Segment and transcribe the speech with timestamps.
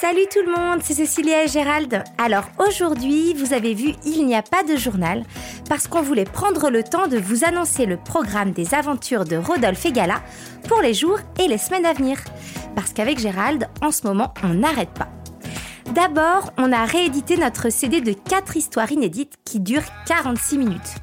[0.00, 2.02] Salut tout le monde, c'est Cécilia et Gérald.
[2.16, 5.24] Alors aujourd'hui, vous avez vu, il n'y a pas de journal
[5.68, 9.84] parce qu'on voulait prendre le temps de vous annoncer le programme des aventures de Rodolphe
[9.84, 9.92] et
[10.66, 12.16] pour les jours et les semaines à venir.
[12.74, 15.08] Parce qu'avec Gérald, en ce moment, on n'arrête pas.
[15.92, 20.94] D'abord, on a réédité notre CD de 4 histoires inédites qui durent 46 minutes.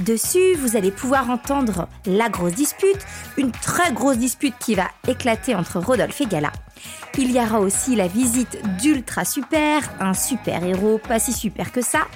[0.00, 3.04] Dessus, vous allez pouvoir entendre la grosse dispute,
[3.36, 6.52] une très grosse dispute qui va éclater entre Rodolphe et Gala.
[7.16, 11.82] Il y aura aussi la visite d'Ultra Super, un super héros pas si super que
[11.82, 12.06] ça.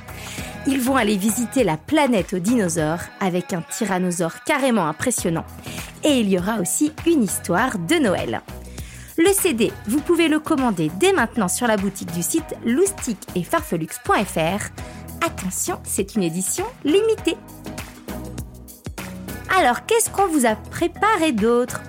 [0.68, 5.44] Ils vont aller visiter la planète aux dinosaures avec un tyrannosaure carrément impressionnant.
[6.04, 8.42] Et il y aura aussi une histoire de Noël.
[9.18, 13.42] Le CD, vous pouvez le commander dès maintenant sur la boutique du site loustic et
[13.42, 14.70] farfelux.fr.
[15.24, 17.36] Attention, c'est une édition limitée.
[19.56, 21.80] Alors, qu'est-ce qu'on vous a préparé d'autre?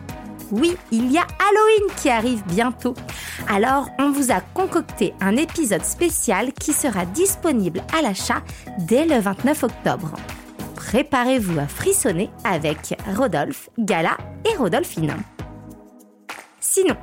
[0.52, 2.94] Oui, il y a Halloween qui arrive bientôt.
[3.48, 8.44] Alors, on vous a concocté un épisode spécial qui sera disponible à l'achat
[8.78, 10.12] dès le 29 octobre.
[10.76, 15.16] Préparez-vous à frissonner avec Rodolphe, Gala et Rodolphine.
[16.60, 16.96] Sinon,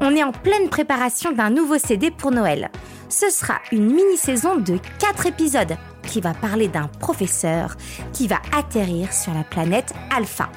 [0.00, 2.70] on est en pleine préparation d'un nouveau CD pour Noël.
[3.08, 7.76] Ce sera une mini-saison de 4 épisodes qui va parler d'un professeur
[8.12, 10.50] qui va atterrir sur la planète Alpha.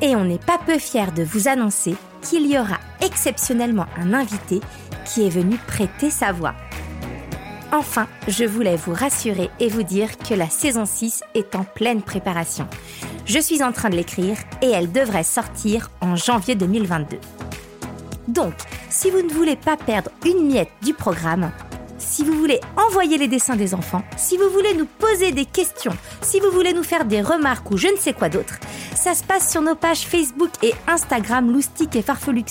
[0.00, 4.60] Et on n'est pas peu fiers de vous annoncer qu'il y aura exceptionnellement un invité
[5.04, 6.54] qui est venu prêter sa voix.
[7.72, 12.00] Enfin, je voulais vous rassurer et vous dire que la saison 6 est en pleine
[12.00, 12.68] préparation.
[13.26, 17.18] Je suis en train de l'écrire et elle devrait sortir en janvier 2022.
[18.28, 18.54] Donc,
[18.88, 21.50] si vous ne voulez pas perdre une miette du programme,
[22.06, 25.96] si vous voulez envoyer les dessins des enfants, si vous voulez nous poser des questions,
[26.22, 28.54] si vous voulez nous faire des remarques ou je ne sais quoi d'autre,
[28.94, 32.44] ça se passe sur nos pages Facebook et Instagram Loustic et Farfelux.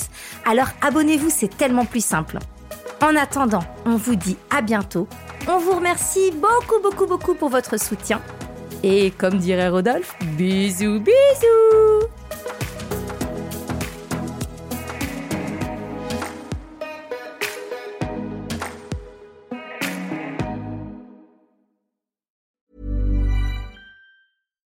[0.46, 2.40] Alors abonnez-vous, c'est tellement plus simple.
[3.02, 5.08] En attendant, on vous dit à bientôt.
[5.48, 8.22] On vous remercie beaucoup, beaucoup, beaucoup pour votre soutien.
[8.84, 11.85] Et comme dirait Rodolphe, bisous, bisous